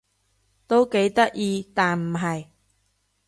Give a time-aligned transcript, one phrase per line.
[0.65, 2.47] 都幾得意但唔係